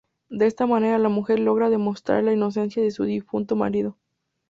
[0.29, 3.97] De esta manera la mujer logra demostrar la inocencia de su difunto marido.